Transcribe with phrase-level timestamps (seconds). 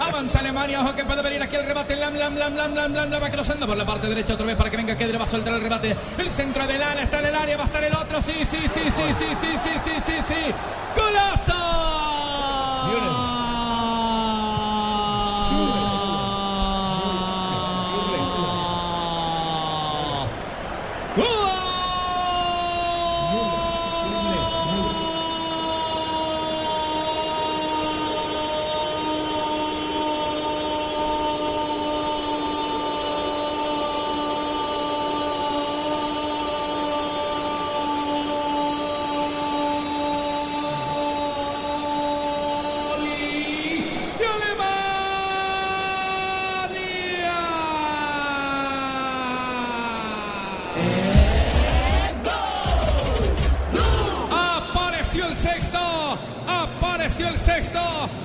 [0.00, 1.94] Avanza Alemania, ojo que puede venir aquí el rebate.
[1.94, 4.56] Lam, lam, lam, lam, lam, lam, lam, va cruzando por la parte derecha otra vez
[4.56, 5.94] para que venga Kedre, va a soltar el rebate.
[6.16, 8.22] El centro de Lana está en el área, va a estar el otro.
[8.22, 10.54] Sí, sí, sí, sí, sí, sí, sí, sí, sí, sí.
[10.96, 12.09] ¡Golazo!
[55.10, 57.80] Apareció el sexto, apareció el sexto.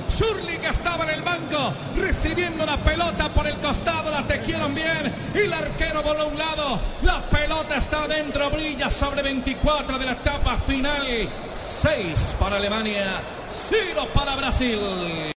[0.08, 5.12] Shurley que estaba en el banco recibiendo la pelota por el costado, la tequieron bien
[5.34, 6.80] y el arquero voló a un lado.
[7.02, 11.28] La pelota está adentro, brilla sobre 24 de la etapa final.
[11.56, 13.20] 6 para Alemania,
[13.50, 15.34] 0 para Brasil.